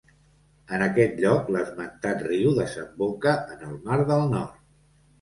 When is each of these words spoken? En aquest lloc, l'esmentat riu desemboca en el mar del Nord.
En 0.77 0.83
aquest 0.85 1.21
lloc, 1.25 1.51
l'esmentat 1.57 2.25
riu 2.33 2.57
desemboca 2.63 3.39
en 3.57 3.65
el 3.71 3.81
mar 3.89 4.03
del 4.13 4.29
Nord. 4.37 4.63